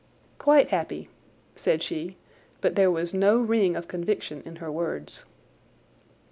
[0.39, 1.09] "Quite happy,"
[1.55, 2.17] said she,
[2.59, 5.25] but there was no ring of conviction in her words.